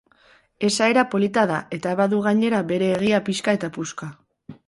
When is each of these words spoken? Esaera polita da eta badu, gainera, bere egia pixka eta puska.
Esaera 0.67 1.03
polita 1.11 1.43
da 1.51 1.59
eta 1.77 1.93
badu, 2.01 2.23
gainera, 2.27 2.63
bere 2.73 2.89
egia 2.95 3.23
pixka 3.27 3.57
eta 3.59 3.73
puska. 3.79 4.11